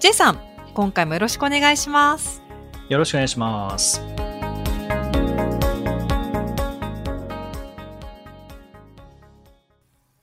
[0.00, 0.38] J さん、
[0.74, 2.40] 今回もよろしくお願いします。
[2.88, 4.00] よろしくお願いします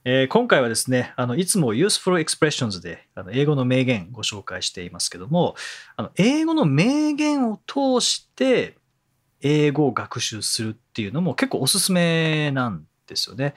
[0.06, 5.56] えー今回はですねあのいつも Useful Expressions であの英語の名言ご紹介していますけども
[5.98, 8.78] あの英語の名言を通して
[9.42, 13.54] 英語を学習するっていうのも結構おすすめなんですよね。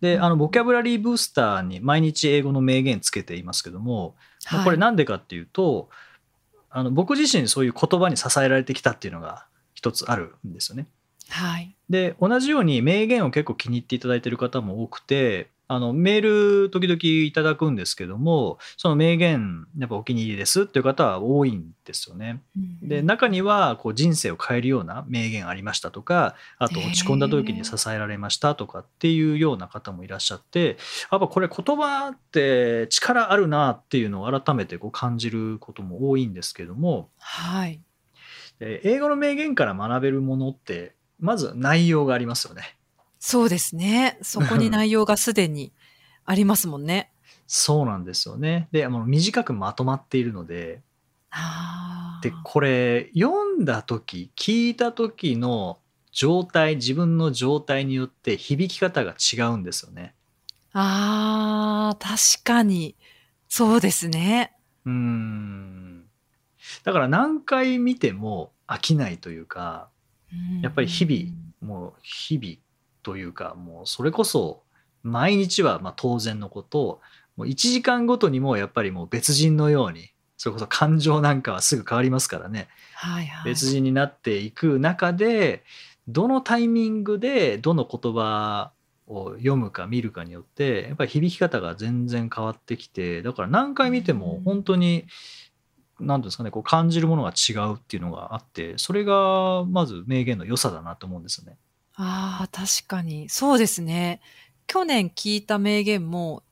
[0.00, 4.16] であのボキャブラリーブースターに毎日英語の名言つけていますけども、
[4.50, 5.88] まあこれなんでかっていうと
[6.70, 10.86] あの僕自身そういう言葉に支えられてきたっていうのが一つあるんですよね。
[11.28, 11.74] はい。
[11.88, 22.42] で同じように名言を結構気に入っていただいている方も多くてあのメール時々いただくんですけどもその名言やっぱお気に入りですっていう方は多いんですよね。
[22.82, 30.76] で中にはこう人生を変えるような名言ありましたとかあと落ち込んだ時に支えられましたとかっていうような方もいらっしゃって
[31.10, 37.80] やっぱこれ言葉って力あるなっていうのを改めてこう感じることも多いんですけどもはい。
[38.58, 42.76] で英語の名言から学べるものってまず内容がありますよね。
[43.26, 44.18] そうですね。
[44.20, 45.72] そこに内容がすでに
[46.26, 47.10] ありますもんね。
[47.46, 48.68] そうなんですよね。
[48.70, 50.82] であの短くまとまっているので
[52.20, 55.78] でこれ読んだ時聞いた時の
[56.12, 60.14] 状態自分の状態によって響き方が違うんですよね。
[60.74, 62.94] あー、確かに。
[63.48, 64.52] そうですね。
[64.84, 66.04] うーん
[66.82, 69.88] だから何回見ても飽きないというか
[70.60, 72.63] やっぱり日々もう日々
[73.04, 74.62] というかもうそれこそ
[75.04, 77.00] 毎日はまあ当然のこと
[77.36, 83.52] もう1時間ごとにもやっぱりもう別人のようにそれこそ感情なんかはすぐ変わりますからねはいはい。
[83.52, 85.62] 別人になっていく中で
[86.08, 88.72] どのタイミングでどの言葉
[89.06, 95.04] を読むか見るかによってやっぱり響き方が全然変わってきてだから何回見ても本当に
[96.00, 101.58] 何ていうんですかねこう感じるものが違うっていうのがあってそれがまず名言の良さだなと思うんですよね。
[101.96, 103.28] ああ、確かに。
[103.28, 104.20] そうですね。
[104.66, 106.42] 去年聞いた名言も、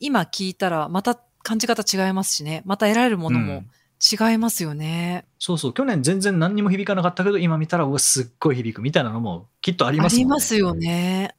[0.00, 2.62] 今聞いたらまた感じ方違いますしね。
[2.64, 5.26] また得られるものもうん違いますよね。
[5.38, 10.22] そうそう去年全然何にも響かなかったけど今見たらうわすっごい響くみたいなのもきっとありあますね。
[10.22, 11.34] りますよね。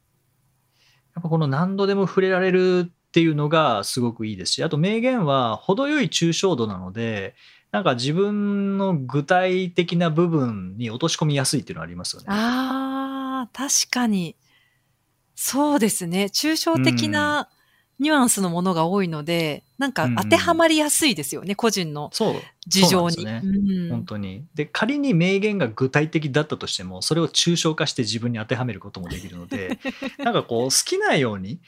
[1.14, 7.34] やっぱこの何度でも触れられるっていうのがすごくいいですしあと名言は程よい抽象度なので
[7.72, 12.26] なんか自分の具体的な部分に落とし込みやすいっていうのはありますよね。
[12.28, 12.99] ああ、
[13.46, 14.36] 確かに。
[15.34, 16.24] そうですね。
[16.24, 17.48] 抽象的な
[17.98, 21.54] ニュアンスのものが多いので、なんか当てはまりやすいですよね。
[21.54, 22.10] 個人の
[22.66, 23.24] 事情に。
[23.24, 29.78] ねうん本当にで仮に名言が具体的だったとしてもそれを抽象化して自分に当てはめることもできるので
[30.18, 31.60] なんかこう好きなように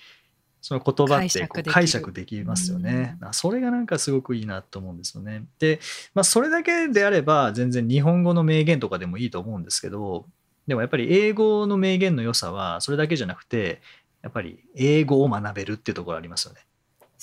[0.60, 3.19] その言葉って解解釈釈でできますよね。
[3.21, 5.44] あそれがなんかすごくいいなと思うんですよね。
[5.59, 5.81] で、
[6.15, 10.27] まあ、それだけであれば全然日本語の名言とかでもいいと思うんですけど
[10.67, 13.81] でもやっぱり英語の名言の良さはそれだけじゃなくて
[14.23, 16.61] やっぱり英語を学べるっていうところありますよね。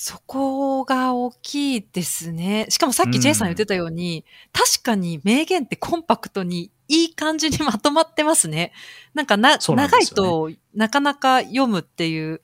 [0.02, 2.68] そこが大きいですね。
[2.70, 4.24] しかもさっき J さん言ってたように、
[4.54, 8.72] 確かに名言ってコンパクトにいい感じにまとまってますね。
[9.14, 12.42] なんかな、なん長いとなかなか読むっていう、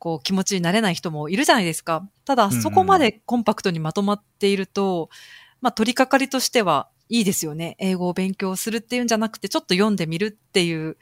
[0.00, 2.04] こう気持ちになれない人もいるじゃないですか。
[2.24, 5.08] ただ、んうんそこまでコンパクトにまとまっていると、
[5.60, 7.76] まあ取り掛かりとしてはいいですよね。
[7.78, 10.96] 英語を勉強するっていうんじゃなくて、ちょっと読んでみるっていう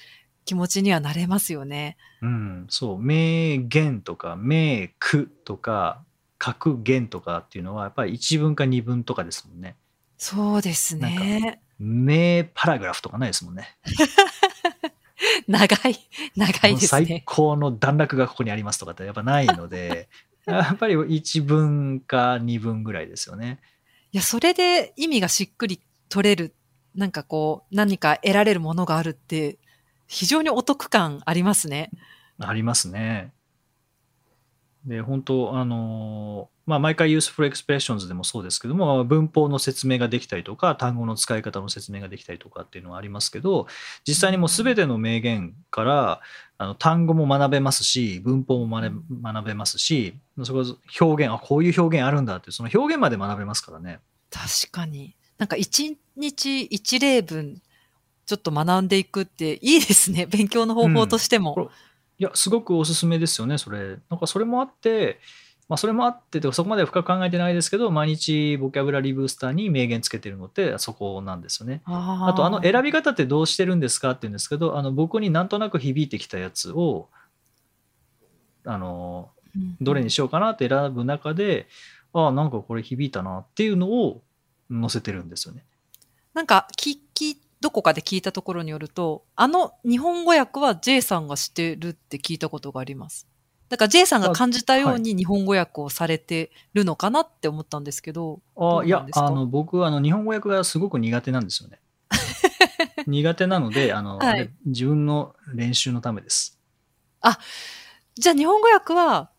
[0.45, 1.97] 気持ちにはなれますよね。
[2.23, 6.03] うん、そう名言とか名句とか
[6.39, 9.77] 格言とかっていうのはやっぱり一文か二文とかですもんね。
[10.19, 11.61] そうですね。
[11.79, 13.77] 名パラグラフとかないですもんね。
[15.49, 15.97] 長い、
[16.37, 17.23] 長いです最ね。
[17.27, 20.09] 高の段落がここにありますとかってやっぱないので
[20.47, 23.59] やっぱり一文か二文ぐらいですよね。
[24.13, 26.55] いや、それで意味がしっくり取れる、
[26.95, 29.59] なんかこう、何か得られるものがあるって、
[30.07, 31.91] 非常にお得感ありますね。
[32.39, 33.33] ありますね。
[34.85, 43.69] で本当あのまあ、毎回 useful expressions でもそうですけども、文法の説明ができたりとか、単語の使い方の説明ができたりとかっていうのはありますけど、
[44.05, 46.21] 実際にもう全ての名言から
[46.59, 50.65] あの単語も学べますし、文法も学べ学べますし、そこ
[51.01, 54.01] 表現、あ、こういう表現あるんだって、その表現まで学べますからね。
[54.31, 55.15] 確かに。
[55.39, 57.61] なんか一日一例分、
[58.25, 60.27] ちょっと学んでいくっていいですね。
[60.31, 61.55] 勉強の方法としても。
[61.57, 61.69] うん、い
[62.19, 63.99] や、すごくおすすめですよね、それ。
[64.11, 65.21] なんかそれもあって、
[65.69, 71.83] まあ、それもあってそこまで深く考えてないですけど毎日ボキャブラリーブースターに名言つけてるのってそこなんですよね。
[71.87, 77.09] あとあの選び方ってどうしてるんですかって言うんですけどあの僕になんとなく響いてきたやつを
[78.65, 79.31] あの
[79.81, 81.67] どれにしようかなって選ぶ中で
[82.13, 84.23] ああなんかこれ響いたなっていうのを
[84.71, 85.65] 載せてるんですよね。
[86.35, 93.27] なんか聞きどこかで聞いたところによるとあの日本語訳は J さんがしてるって聞いたことがあります。
[93.69, 98.41] だから J さんが感じたように日本語訳をされてるのかなって思ったんですけど。
[98.57, 101.81] あいや、あの、僕はあの日本語訳がすごく苦手なんですよね。
[103.09, 106.61] 苦手なので、あの、はい、自分の練習のためです。
[107.23, 107.41] あ、
[108.15, 109.31] じゃあ日本語訳は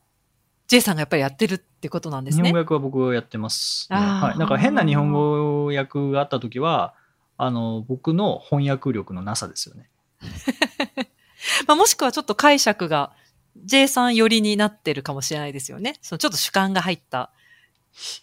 [0.68, 2.44] J さんがやっぱりやってるってことなんですね。
[2.44, 4.40] 日本語訳は僕やってます、ね、はい。
[4.40, 6.94] なんか変な日本語訳があった時は、
[7.38, 9.90] あの、僕の翻訳力のなさですよね。
[11.68, 13.14] まあもしくはちょっと解釈が
[13.64, 15.96] J さん寄りになってるかもしれないですよね。
[16.02, 17.32] そのちょっと主観が入った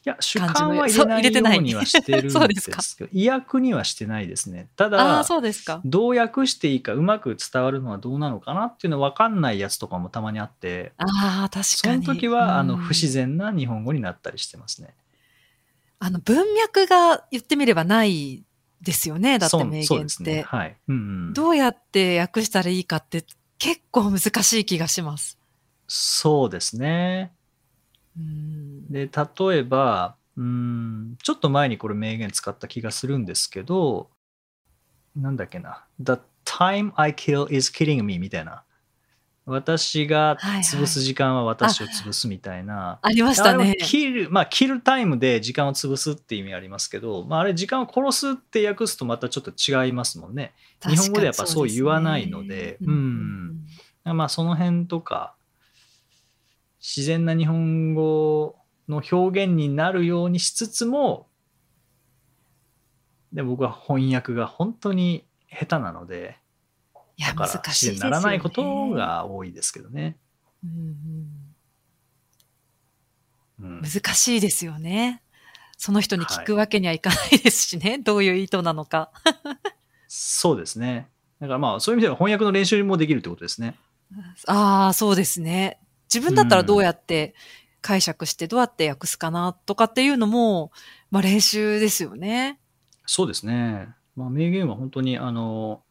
[0.04, 4.68] いや、主観は入れないようにはしてるんですけど、 意訳にはしてないですね。
[4.76, 12.04] ただ、そうですかどう訳していいか、うまく伝わるのはどうなのかなっていうの分かんないやつとかもたまにあって、あ確かに。
[12.04, 14.94] その時は、あの不自然な日本語になったりしてますね。
[15.98, 18.44] あの文脈が言ってみればない
[18.80, 20.22] ですよね、だって名言って。
[20.22, 20.98] ね、はいうんう
[21.30, 21.32] ん。
[21.32, 23.24] どうやって訳したらいいかって
[23.58, 25.38] 結構難しい気がします。
[25.88, 27.32] そうですね。
[28.16, 34.11] で、例えば、うん、ちょっと前にこれ名言使った気がするんですけど、
[35.16, 35.84] なんだっけな。
[36.00, 36.14] The
[36.44, 38.64] time I kill is killing me みたいな。
[39.46, 42.75] 私が潰す時間は私を潰すみたいな。
[42.75, 43.76] はいはい、ありましたね。
[43.78, 50.55] キル、まあ、キルタイムで時間を潰すって意味ありますけど、まあ、あれ時間を殺すって訳すとまたちょっと違いますもんね。
[50.88, 53.67] 日本語でやっぱそう言わないので、うでね、うん。
[54.05, 55.34] まあ、その辺とか、
[56.86, 58.56] 自然な日本語
[58.90, 61.28] の表現になるようにしつつも、
[63.32, 66.36] で僕は翻訳が本当に下手なので、
[67.16, 70.19] いや、難しいならないことが多いですけどね。
[70.62, 70.66] う
[73.66, 75.22] ん、難しいですよね。
[75.78, 77.92] その人に聞くわけにはいかないですしね。
[77.92, 79.10] はい、どういう意図なのか。
[80.06, 81.08] そうですね。
[81.40, 83.75] だからまあ、そういう意味では翻訳の練習もできるってことですね。
[84.46, 85.78] ああ、そうですね。
[86.14, 87.34] 自分だったらどうやって
[87.81, 90.70] 解釈してどうやって訳すかなとかっていうのも、
[91.11, 92.61] まあ練習ですよね。
[93.05, 93.88] そうですね。
[94.16, 95.82] まあ名言は本当にあの、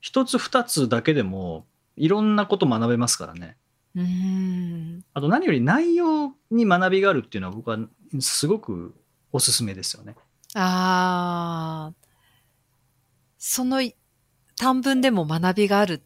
[0.00, 1.66] 一つ二つだけでも
[1.96, 3.56] いろんなこと学べますからね。
[3.94, 7.78] うんあと何より内容に学びがあるっていうのは僕は
[8.20, 8.94] すごく
[9.32, 10.14] おすすめですよね。
[10.54, 11.94] ああ、
[13.38, 13.82] その
[14.56, 16.02] 短文でも学びがある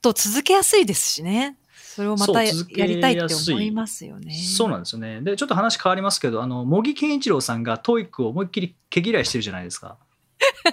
[0.00, 1.56] と続けやすいですしね。
[1.94, 2.52] それをまたや
[2.86, 4.32] りたいって思いますよね。
[4.32, 5.20] そうなんですよね。
[5.20, 9.98] で、ちょっと話変わりますけど、あの、茂木健一郎さんが TOEIC を思いっきり毛嫌いしてるじゃないですか。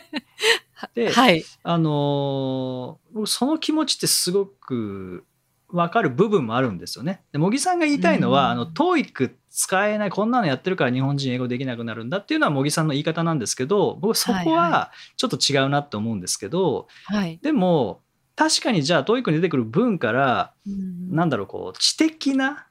[0.96, 5.26] で、はい、あのー、その気持ちってすごく
[5.68, 7.22] 分かる部分もあるんですよね。
[7.34, 18.02] で茂木さんが言いたいのは、うん、あの TOEIC 使えないこんなのやってるから日本人英語できなくなるんだっていうのは茂木さんの言い方なんですけど僕そこはちょっと違うなって思うんですけど、はい、でも
[18.40, 22.68] 確かにじゃあ TOEIC に出てくる文から、うん、なんだろうこう知的な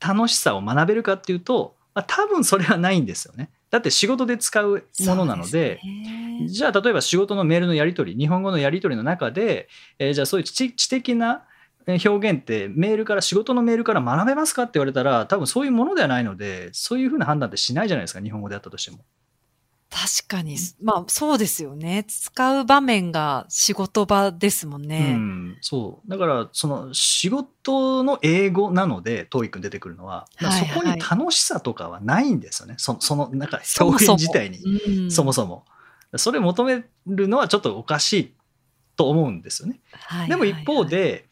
[0.00, 3.50] 楽しさを学べるかっていうと、まあ、多分それはないんですよね。
[3.68, 9.68] だって仕事で使うものなので、ね、じゃあ例えば仕事のメールのやり取り日本語のやり取りの中で、
[9.98, 11.44] えー、じゃあそういう知知的な
[11.86, 19.04] 表現ってメールから仕事のメールから学べますかって言われたら多分そういうものではないのでそういうふうな判断ってしないじゃないですか日本語であったとしても。
[19.96, 20.58] 確かに。
[20.82, 22.04] まあ、そうですよね。
[22.06, 25.14] 使う場面が仕事場ですもんね。
[25.16, 26.10] うん、そう。
[26.10, 32.74] だから、その仕事の英語なので、トーイックに出てくるのは、はいはい、そこに楽しさとかはないんですよね。
[32.76, 35.64] そその、なんか表現自体に、そもそも。
[36.16, 38.34] それ求めるのはちょっとおかしい
[38.96, 39.80] と思うんですよね。
[39.92, 41.26] はいはいはい、でも一方で、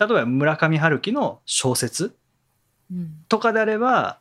[0.00, 2.16] 例えば村上春樹の小説
[3.28, 4.20] とかであれば、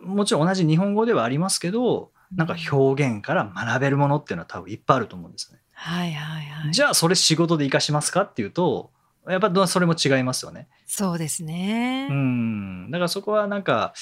[0.00, 5.60] もちろん同じ日本語ではありますけど、なんか表現から学べるものっていうのは多分いっぱいあると思うんですね。
[5.72, 6.72] はいはいはい。
[6.72, 8.90] じゃあそれ仕事で活かしますかっていうと、
[9.28, 10.68] やっぱどそれも違いますよね。
[10.86, 12.08] そうですね。
[12.10, 12.90] うん。
[12.90, 13.94] だからそこはなんか、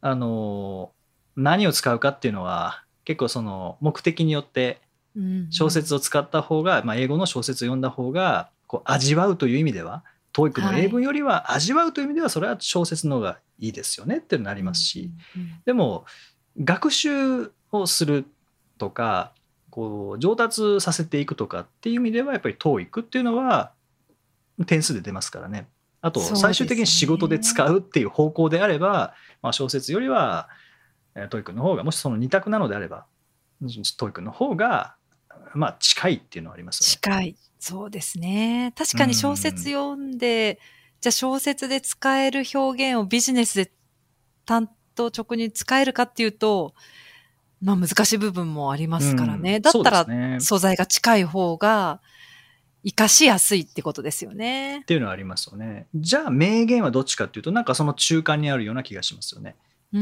[0.00, 0.92] あの、
[1.36, 4.82] 何を使うかっていうのは、結構その目的によって
[5.16, 10.04] うん小説を使った方が、まあ、英語の小説を読んだ方がこう味わうという意味では
[10.34, 16.04] TOEIC の英文よりは味わうという意味ではそれは小説の方がいいですよねってなりますし、うんうんでも
[16.60, 18.26] 学習をする
[18.78, 19.32] とか
[19.70, 23.72] こう上達させていくとかっていう意味ではやっぱり TOEIC っていうのは
[24.66, 25.66] 点数で出ますからね。
[26.00, 30.48] あと最終的に仕事で使うっていう方向であれば、まあ、小説よりは
[31.14, 33.06] えー TOEIC の方がもしその2択なのであれば
[33.62, 34.94] TOEIC の方が
[35.54, 36.90] まあ近いっていうのはありますよね。
[36.90, 37.36] 近い。
[37.58, 38.72] そうですね。
[38.76, 40.60] 確かに小説読んで、
[41.00, 43.72] じゃあ小説で使える表現をビジネスで
[44.44, 46.74] 担当直に使えるかっていうと、
[47.60, 49.56] まあ難しい部分もありますからね。
[49.56, 52.00] うんだったら素材が近い方が
[52.84, 54.84] 活かしやすいってことですよねっ。
[54.84, 55.86] ていうのはありますよね。
[55.94, 59.56] じゃあ名言はどっちかっていうとなんかその中間にあるような気がしますよね。
[59.92, 59.98] ビ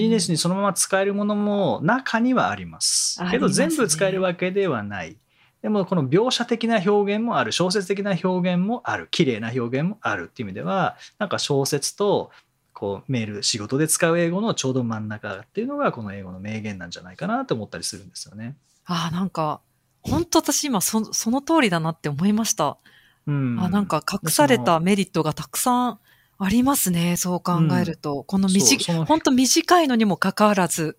[0.00, 3.20] ジネスにそのまま使えるものも中にはあります。
[3.30, 5.16] けど全部使えるわけではない。
[5.62, 12.32] でもこの描写的な表現もある小説的な表現もある綺麗な表現もあるっていう意味ではなんか小説と
[12.72, 18.56] こうメール仕事で使う英語のちょうど真ん中っていうのがこの英語の名言なんじゃないかなと思ったりするんですよね。
[18.84, 19.60] ああ、なんか、
[20.02, 22.78] 本当私今そその通りだなって思いました。
[23.26, 25.98] うん、あなんか隠されたメリットがたくさん
[26.38, 27.16] ありますね。
[27.16, 28.24] そう考えると。
[28.24, 30.98] このそう短そのい、本当短いのにもかかわらず。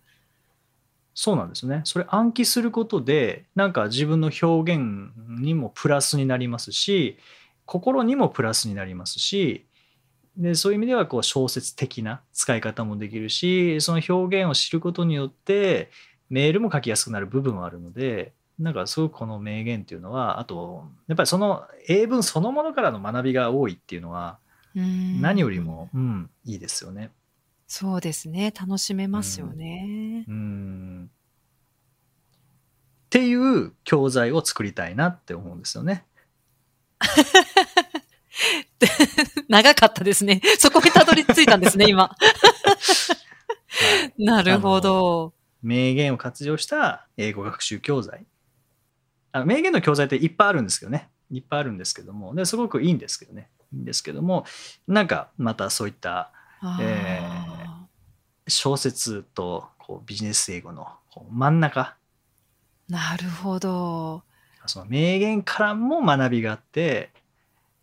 [1.13, 1.81] そうなんですね。
[1.83, 5.11] それ暗記することで、なんか自分の表現
[5.41, 7.17] にもプラスになりますし、
[7.65, 9.65] 心にもプラスになりますし、
[10.37, 15.91] でそういう意味ではこう小説的な使い方もできるし、その表現を知ることによって
[16.29, 24.37] メールも書きやすくなる部分はあるので、なんかすごくこの名言っていうのは、あと、やっぱりその英文そのものからの学びが多いっていうのは、
[24.75, 27.11] うん何よりも、うん、いいですよね。
[27.67, 28.51] そうですね。
[28.59, 30.25] 楽しめますよね。
[30.27, 31.11] うん
[33.05, 36.03] っていう教材を作りたいなって思うんですよね。
[39.49, 40.41] 長かったですね。
[40.59, 42.03] そこにたどり着いたんですね、今。
[42.03, 42.33] はい
[44.17, 45.33] なるほど。
[45.61, 48.25] 名言を活用した英語学習教材。
[49.31, 51.09] あの名言の教材っていっぱいあるんですけどね。
[51.31, 53.49] いっぱいあるんですけども、ですごくいいんですけどね。
[53.73, 54.45] いいんですけども、
[54.87, 56.31] なんかまたそういった
[56.61, 57.21] あーえ
[58.47, 61.95] 小説とこうビジネス英語のこう真ん中、
[62.89, 64.23] なるほど。
[64.65, 67.11] その名言からも学びがあって、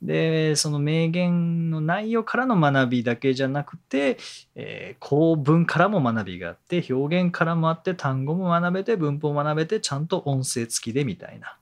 [0.02, 4.18] で、その名言の内容からの学びだけじゃなくて、
[4.54, 11.56] えー構文からも学びがあって、表現からもあって、単語も学べて、文法も学べて、ちゃんと音声付きでみたいな。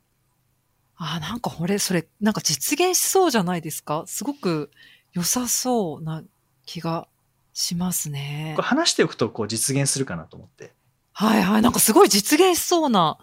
[0.96, 4.04] あー、なんかこれ、それ、なんか実現しそうじゃないですか？
[4.06, 4.70] すごく
[5.12, 6.22] 良さそうな
[6.66, 7.08] 気が
[7.52, 8.68] しますねこれ。
[8.68, 10.72] 話しておくとこう実現するかなと思って。
[11.12, 11.62] はいはい。
[11.62, 13.18] なんかすごい実現しそうな。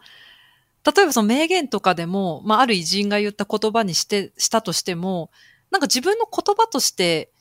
[0.86, 5.32] 例えばその名言とかでも、まあ、ある偉人が言った言葉にして、したとしても、
[5.72, 7.32] なんか自分の言葉として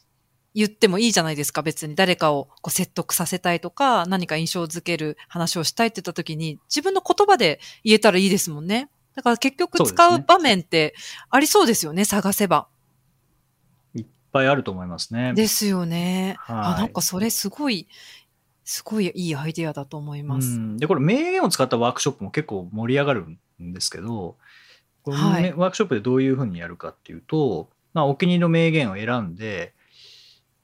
[0.54, 1.62] 言ってもいいじゃないですか。
[1.62, 8.88] 別に誰かをこう説得させたいとか、何か印象づける話をしたいって言った時に、自分の言葉で言えたらいいですもんね。
[9.14, 10.94] だから結局使う場面って
[11.30, 12.68] ありそうですよね、探せば。
[13.94, 15.34] いっぱいあると思いますね。
[15.34, 16.36] ですよね。
[16.38, 17.88] はいあ、なんかそれすごい、
[18.64, 20.56] すごいいいアイデアだと思います。
[20.56, 23.26] うん、でこれ名言を使ったワークショップも結構盛り上がる
[23.62, 24.37] んですけど
[25.02, 29.75] これはいめワークショップでどういうふうにやるかっていうと、まあ、お気に入りの名言を選んで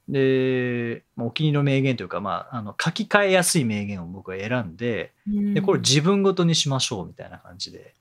[0.09, 7.93] で、まあ、お気に入りの名言というか、まあ、あの書き換えやすい名言を僕は選んででこれ自分ごとにしましょうみたいな感じで。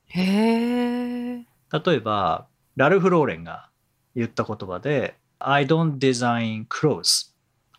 [1.72, 3.68] 例えばラルフ・ローレンが
[4.16, 7.29] 言った言葉で「I don't design clothes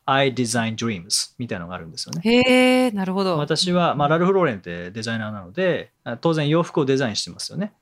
[0.06, 2.22] I design dreams」みたいなのがあるんですよね。
[2.24, 3.38] へえ、なるほど。
[3.38, 7.74] 私は、まあ、ラルフ・ローレンってデザイナーなのであ当然洋服をデザインしてますよね。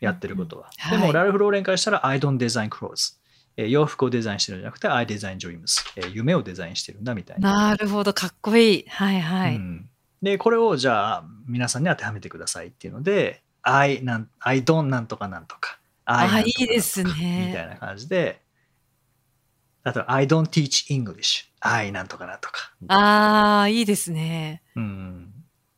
[0.00, 3.14] やってることは、うんはいでもラルフ・ローレンからしたら I don't design clothes
[3.56, 8.84] えー洋服をデザインしてるんじゃなくて I design dreams えー夢をデザインしてるんだみたいな、なるほど、かっこいい。
[8.88, 9.56] はいはい。
[9.56, 9.88] うん。
[10.22, 17.10] でこれをじゃあ皆さんに当てはめてくださいっていうので I, なん I don't なんとかなんとか I あなんとかいいですね。
[17.10, 18.42] なんとかみたいな感じで。
[19.86, 24.62] あと I don't teach English I なんとかなんとかああ、いいですね。
[24.76, 25.32] うん、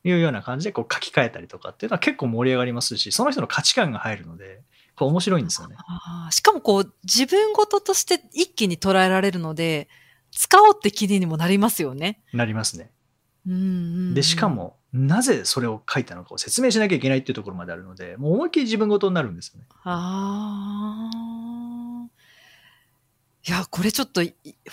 [0.05, 4.62] いうような感じでこう書き換えたりとかっていうのは結構盛り上がりますしその人の価値観が入るので
[4.97, 5.76] こう面白いんですよね。
[6.31, 9.88] しかもこう、自分事として一気に捉えられるので、
[10.33, 12.23] 使おうって気にもなりますよね。
[12.33, 12.90] なりますね。
[13.47, 13.62] うんうんう
[14.12, 19.66] んでしか、もなぜそれを書いたのかを説明しなきゃいけないっていうところまであるのでもう思いっきり自分事になるんですよね。
[19.85, 21.11] あ
[23.47, 24.23] いや、これちょっと、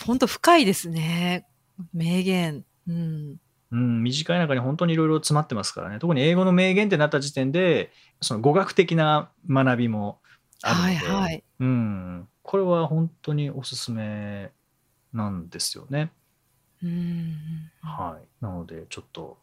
[0.04, 1.46] 本当深いですね。
[1.94, 2.66] 名言。
[2.88, 3.38] うん。
[3.72, 6.00] うん、短い中に本当にいろいろ詰まってますからね。
[6.00, 10.20] 特に英語の名言ってなった時点で、その語学的な学びも
[10.64, 11.44] あるので、はいはい。
[11.60, 14.52] うん、これは本当におすすめ
[15.14, 16.12] なんですよね。
[16.84, 17.36] うん。
[17.82, 18.44] はい。
[18.44, 19.38] なので、ちょっと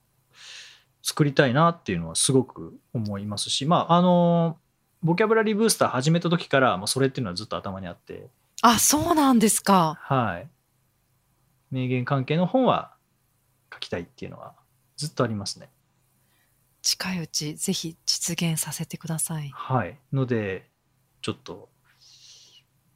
[1.02, 4.58] 作りたいなっていうのはすごく思いますし、まあ、あの、
[5.02, 8.28] ボキャブラリーブースター始めた時から、まあ、それっていうのはずっと頭にあって、
[8.62, 9.98] あ、そうなんですか。
[10.02, 10.48] はい。
[11.70, 12.94] 名言関係の本は
[13.72, 14.54] 書きたいっていうのは
[14.96, 15.70] ずっとありますね。
[16.82, 19.50] 近いうち、ぜひ実現させてください。
[19.50, 19.98] はい。
[20.12, 20.68] ので、
[21.22, 21.68] ちょっと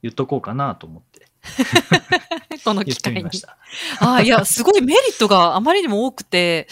[0.02, 1.28] 言っとこうかなと思って
[2.64, 3.30] この機会に。
[4.00, 6.68] あいや、すごいメリットがあまりにも多くて、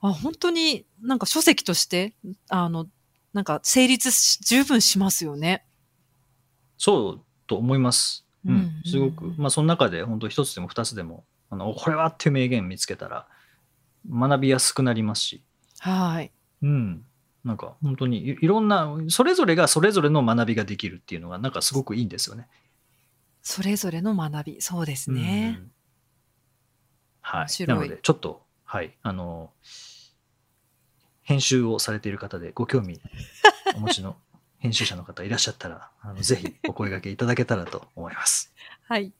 [0.00, 2.14] あ本当になんか書籍として、
[2.48, 2.86] あの、
[3.32, 5.64] なんか成立し十分しますよね。
[6.78, 8.24] そうと思います。
[8.46, 9.34] ううんん、すごく。
[9.36, 13.26] まあ、その中で本当一つでも二つでも、あの、これはっていう名言見つけたら、
[14.08, 15.42] 学びやすくなりますし、
[15.80, 16.32] はい。
[16.62, 17.04] うん。
[17.44, 22.48] なんか本当にいいろんな、それぞれがそれぞれの学びができるっていうのが、なんかすごくいいんですよね。
[23.42, 25.62] それぞれの学び、そうですねう。
[25.62, 25.70] ん
[27.20, 27.40] はい。
[27.42, 28.96] 面白ないので、ちょっと、はい。
[29.02, 29.52] あの、
[31.22, 33.00] 編集をされている方でご興味
[33.76, 34.16] お持ちの
[34.58, 38.52] 編集者の方いらっしゃったら、あのぜひお声掛けいただけたらと思います。
[38.88, 39.12] はい。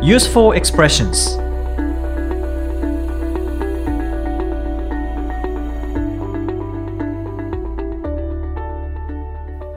[0.00, 1.38] Useful expressions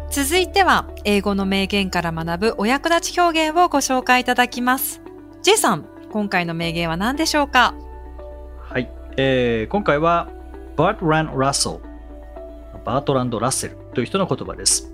[0.10, 5.02] 続いては、英語の名言から学ぶお役立ち表現をご紹介いただきます。
[5.42, 7.74] J さん、今回の名言は何でしょうか
[8.70, 10.30] はい、えー今回は
[10.76, 11.80] バートラン・ラッセル
[12.84, 14.92] バートランド・ラッセルという人の言葉です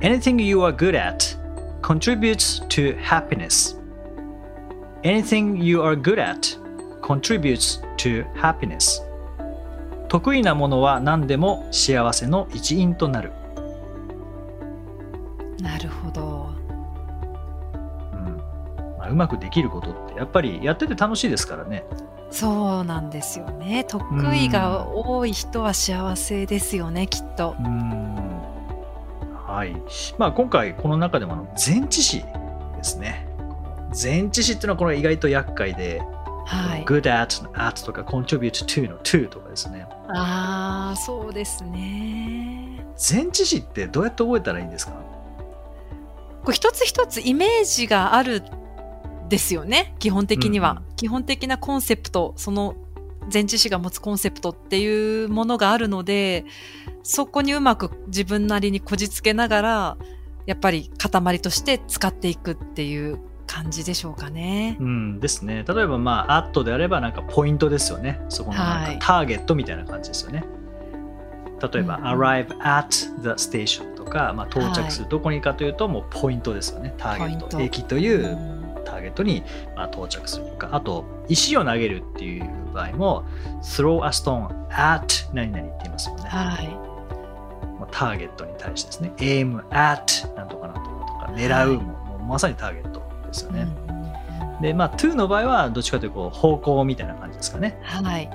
[0.00, 1.36] Anything you are good at
[1.82, 3.78] contributes to happiness
[5.02, 6.58] Anything you are good at
[7.02, 9.02] contributes to happiness
[10.08, 13.30] 得意なものは何でも幸せの一因となる、
[15.62, 16.29] なるほど。
[19.10, 21.84] うんまくできることってやっぱりやってて楽しいですからね
[22.30, 23.84] そうなんですよね。
[23.88, 24.04] 得
[24.36, 27.56] 意が多い人は幸せですよね、きっと
[29.46, 29.74] はい。
[30.16, 33.26] まあ今回この中でもあの前置詞ですね。
[34.00, 36.00] 前置詞っていうのはこれ意外と厄介で、
[36.46, 36.84] はい。
[36.84, 39.88] good at, at とか contribute to の to とかですね。
[40.08, 42.86] ああ、そうですね。
[42.96, 44.92] 前置詞ってどうやって覚えたらいいんですか？
[46.44, 48.44] こう一つ一つイメージがある
[49.30, 50.72] ですよね、基本的には。
[50.72, 52.74] うんう基本的なコンセプト、その
[53.32, 56.44] 前置詞が持つコンセプトっていうものがあるので、
[57.02, 59.96] そこにうまく自分なりにこじつけながら、
[60.46, 64.76] やっぱり塊として使っていくっていう感じでしょうかね。
[64.80, 65.64] うんですね。
[65.66, 68.20] 例えばまあ at であればなんかポイントですよね。
[68.28, 70.44] そこのなんはいかターゲットみたいな感じですよね。
[71.62, 72.88] 例えば、うん arrive at
[73.22, 76.94] the station とか、まあ、到着するどこにかというともうポイントですよね。
[76.98, 77.60] ターゲット。
[77.60, 78.59] 駅といううん
[78.90, 79.42] ターゲットに
[79.76, 83.24] まあ到着するとか、あと、石を投げるっていう場合も、
[83.62, 86.22] throw a stone at 何々って言いますよね。
[86.24, 86.66] はい。
[87.78, 89.12] まあターゲットに対してですね。
[89.18, 93.62] aim at なんとかなんとかとか、狙うも,、もうまさにターゲットですよね。
[93.84, 93.90] うん
[94.60, 97.78] で、まあ、to の場合はどっちかというと方向みたいな感じですかね。
[97.82, 98.30] はい。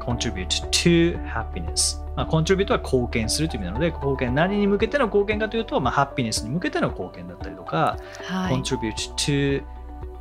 [0.00, 2.00] contribute to happiness。
[2.16, 8.54] まあ、contribute は貢献するという意味なので、貢献、何に向けての貢献かというと、まあ、ハッピネスに向けての貢献だったりとか、はい。
[8.54, 9.62] contribute to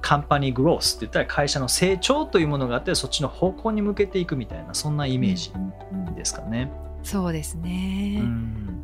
[0.02, 6.72] company growth って言ったら会社の成長というものがあって、そっちの方向に向けていくみたいな、そんなイメージうんうんうんですかね。
[7.04, 8.20] そうですね。
[8.22, 8.84] うん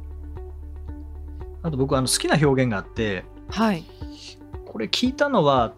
[1.61, 3.83] あと僕あの好きな表現があって、はい。
[4.67, 5.73] これ聞いたのは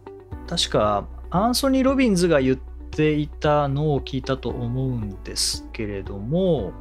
[0.47, 6.73] 確かアンソニー・ロビンズが言っていたのを聞いたと思うんですけれども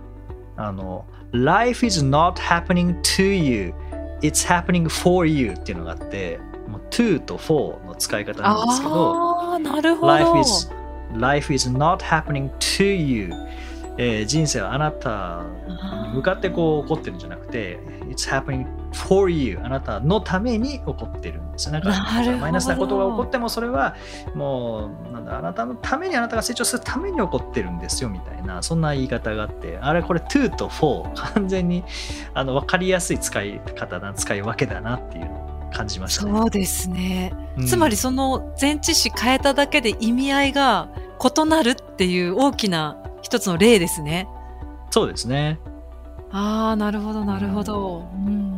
[0.56, 3.74] あの Life is not happening to you
[4.22, 10.12] it's happening for you っていうのがあってもう to と for の使い方なんですけどああ、なるほど。
[10.12, 10.70] Life is,
[11.14, 13.32] life is not happening to you、
[13.98, 15.42] えー人生はあなた
[16.08, 19.58] に向かってこう起こってるんじゃなくて It's happening for you.
[19.62, 21.66] あなたのために起こってるんです。
[21.66, 21.90] よなんか
[22.40, 23.94] マイナスなことが起こってもそれは
[24.34, 31.82] もうなんだあなたのためにあなたが成長するために起こってるんですよみたいなそんな言い方があってあれこれ to と for 完全に
[32.34, 36.32] あの分かりやすい使い方だ使い分けだなっていうのを感じましたね。
[36.32, 37.32] そうですね。
[37.58, 44.28] うんつまりその前置詞変えただけで意味合いが異なるっていう大きな一つの例ですね。
[44.90, 45.58] そうですね。
[46.30, 48.08] ああ、なるほど、なるほど。
[48.12, 48.55] うん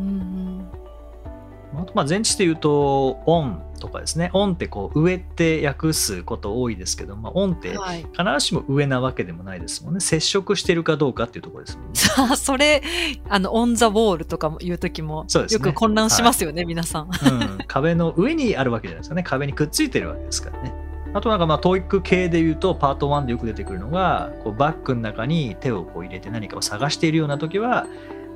[1.94, 4.30] まあ前置詞で言うと、オンとかですね。
[4.32, 7.70] オンってこう上って訳すこと多いですけど、まあ、オンって。
[7.70, 10.00] 必ずしも上なわけでもないですもんね。
[10.00, 11.90] 接触してるかどうかっていうところですもんね。
[11.94, 12.82] さ あ、それ、
[13.28, 17.04] あの、オンザウォールとかも言うときも、よく混乱しますよね、皆さん。
[17.04, 19.22] うん、壁の上にあるわけじゃないですかね。
[19.22, 20.74] 壁にくっついてるわけですからね。
[21.14, 27.86] あとなんかまあ、 TOEIC 系で言うと、パート1でよく出てくるのが、こうバッグの中に手をこう入れて何かを探しているような時は、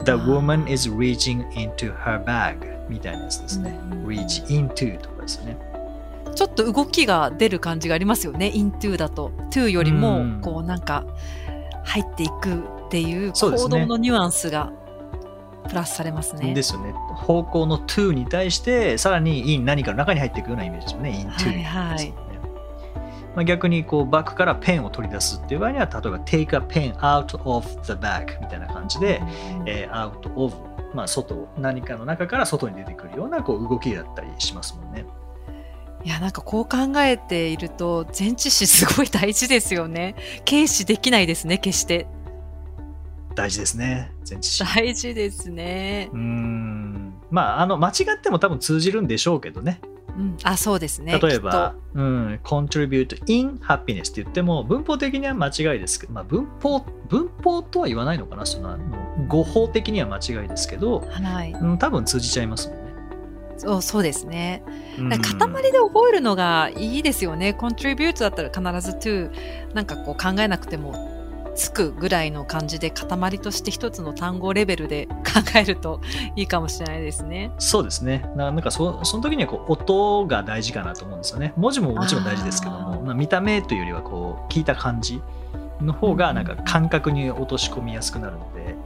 [0.05, 3.79] The woman is reaching into her bag みたいなやつですね。
[3.92, 5.57] うん reach into とかですよね。
[6.35, 9.33] ちょっと動きが出る感じがありますよね、into だと。
[9.51, 11.05] to よりも、うん、こうなんか、
[11.85, 12.55] 入っていく
[12.87, 14.73] っていう行動のニュアンスが
[15.68, 16.55] プラスされますね。
[16.55, 16.92] ですよね。
[16.92, 21.27] 方向の to に対して、さらに in 何かの中に入っていくようなイメージですよね。
[21.29, 22.14] into はいはい
[23.35, 29.23] まあ、逆にこうバッグからペンを取り出すっていう場合には、例えば take a pen out of the bag みたいな感じで、
[29.66, 30.55] えー、out of、
[30.95, 35.07] まあ、外、何かの中から外に出てくるようなこう動きだったりしますもんね。
[36.05, 40.17] いや、なんかこう考えていると、前置詞すごい大事ですよね。
[40.45, 42.07] 軽視できないですね、決して。
[43.35, 44.13] 大事ですね。
[44.29, 44.65] 前置詞。
[44.65, 46.19] 大事ですねうー。
[46.19, 47.15] ん。
[47.31, 49.81] まあ、あの、間違っても多分通じるんでしょうけどね。
[50.17, 51.19] うん、あ、そうですね。
[51.19, 58.77] 例えば、うん、contribute in happiness って言っても、文法的には間違いですけど、まあ、文法、文法とは言わないのかな、その、
[59.33, 61.53] あの語法的には間違いですけど、はい。
[61.53, 62.83] うん、多分通じちゃいますもんね。
[63.57, 64.62] そうそうですね。
[64.99, 67.57] 塊で覚えるのがいいですよね。
[67.59, 69.31] contribute だったら必ず to
[69.75, 71.12] なんかこう考えなくても
[71.55, 76.01] つくぐらいの感じで塊として一つの単語レベルで 考えると
[76.35, 77.53] いいかもしれないですね。
[77.59, 78.25] そうですね。
[78.37, 81.53] ななんかそその時にはこう音が大事かなと思うんですよね。
[81.57, 85.23] 文字ももちろん大事ですけどあも、ーまあ見た目というよりはこう聞いた感じ
[85.81, 88.77] の方がなんか感覚に落とし込みやすくなるので、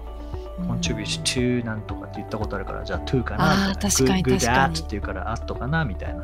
[0.58, 3.74] contribute to なんとかって言ったことあるから、じゃあ to かなみたいな。
[3.76, 6.22] 確かに確かにっていうから at かなみたいな。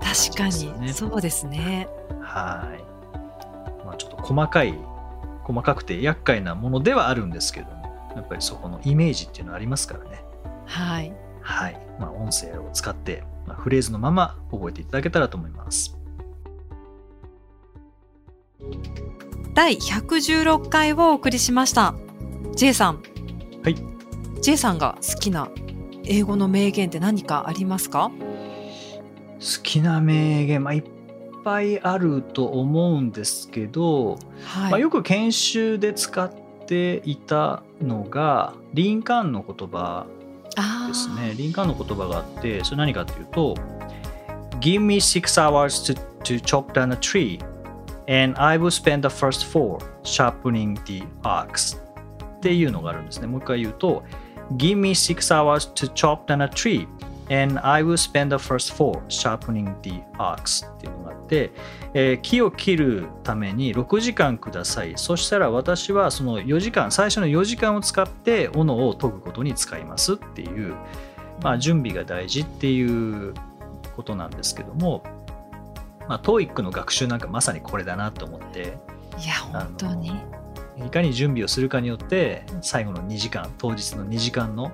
[0.00, 1.88] 確かに、そうですね。
[2.20, 3.84] はい。
[3.84, 4.74] まあちょっと細かい、
[5.44, 10.24] 細かくて厄介なものではあるんですけども、やっぱりそこのイメージっていうのはありますからね。
[10.64, 11.12] はい。
[11.40, 11.80] はい。
[12.00, 15.96] まあ、音声を使って、まあ、フレーズのまま覚えていただけたらと思います。
[19.54, 21.94] 第116回をお送りしました。
[22.56, 23.02] J さん。
[23.66, 23.76] はい。
[24.42, 25.50] J さんが好きな
[26.04, 28.12] 英語の名言って何かありますか？
[29.40, 30.84] 好きな名言、まあ、いっ
[31.42, 34.70] ぱいあると思うんですけど、はい。
[34.70, 36.32] まあ、よく研修で使っ
[36.64, 40.06] ていたのが、リンカーンの言葉
[40.86, 41.34] ですね。
[41.36, 43.54] リンカーンの言葉があって、それ何かっていうと、
[44.60, 47.40] Give me six hours to, to chop down a tree,
[48.06, 51.84] and I will spend the first four sharpening the axe.
[52.36, 53.26] っていうのがあるんですね。
[53.26, 54.04] もう一回言うと、
[54.52, 56.86] Give me six hours to chop down a tree,
[57.28, 60.66] and I will spend the first four sharpening the axe.
[60.76, 61.50] っていうのがあって、
[61.94, 64.92] えー木を切るために6時間ください。
[64.96, 70.76] そしたら私はその4時間、最初の4時間を使って斧を研ぐことに使いますっていう、
[71.42, 73.34] まあ、準備が大事っていう
[73.96, 75.02] ことなんですけども、
[76.08, 78.78] まあ、TOEIC の学習なんかまさにこれだなと思って、
[79.18, 80.12] いや、本当に。
[80.84, 84.72] いかに準備をするかによって、最後の2時間、当日の2時間の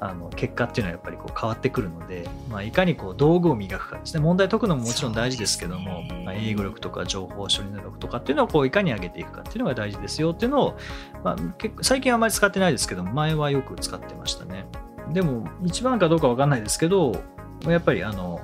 [0.00, 4.20] あの結果っていうのはやっぱりこう変わってくるので、まあ、いかにこう道具を磨くかですね。
[4.20, 10.78] 問題解くのももちろん大事ですけども、ねまあ、英語力とか情報処理能力とかっていうのをこういかに上げていくかっていうのが大事ですよっていうのを、
[11.22, 14.66] まあ、結構最近はあまり使ってないですけども、前はよく使ってましたね。
[15.12, 17.22] でも、一番かどうかわかんないですけど、
[17.66, 18.40] やっぱりあの、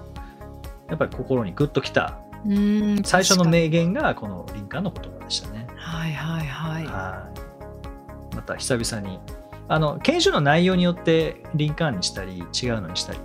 [0.89, 2.19] やっぱり心にグッときた
[3.05, 5.67] 最初の名言がこのリンカーンの言葉でしたね。
[5.91, 6.87] はいはいはい。
[6.87, 7.33] は
[8.33, 8.37] い。
[8.37, 9.19] また久々に。
[9.69, 13.19] あの、研修の内容によってリンカーンにしたり、違うのにしたり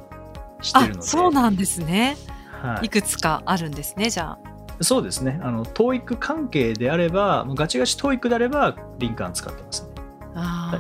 [0.62, 1.01] してるのあ、で。
[1.04, 2.17] そうなんですね。
[2.62, 4.39] はいいくつかあるんですね、じゃ
[4.82, 5.39] そうですね。
[5.43, 9.89] あの、TOEIC 関係であれば、もうガチガチ TOEIC であれば、リンカーン使ってますね。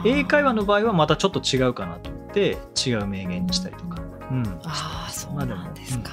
[0.05, 4.01] 英会話の場合はまたちょっと違うかなと思って、違う名言にしたりとか。
[4.31, 4.59] うん。
[4.63, 6.11] ああ、そうなんですか。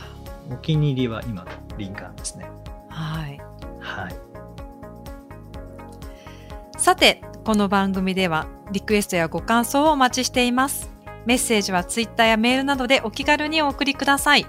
[0.50, 2.48] お気に入りは今のリンカーンですね。
[6.92, 10.90] さて、この番組ではリクエストやご感想をお待ちしています。
[11.24, 14.44] メッセージはツイッターやメールなどでお気軽にお送りください。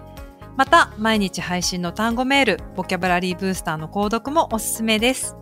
[0.58, 5.38] また、毎日配信の単語メール、ボキャブラリーブースターの購読もおすすめです。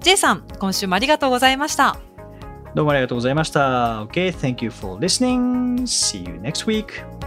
[0.00, 1.96] J さん、今週もありがとうございました。
[2.74, 4.02] どうもありがとうございました。
[4.06, 5.82] Okay, thank you for listening.
[5.82, 7.19] See you next week.